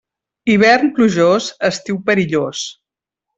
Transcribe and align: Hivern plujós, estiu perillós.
Hivern 0.53 0.89
plujós, 0.95 1.51
estiu 1.69 2.01
perillós. 2.09 2.65